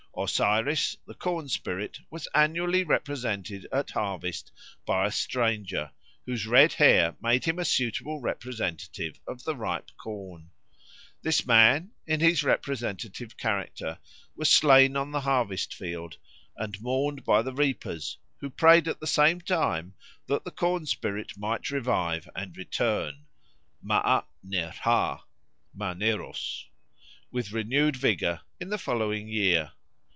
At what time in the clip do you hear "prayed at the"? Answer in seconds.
18.49-19.07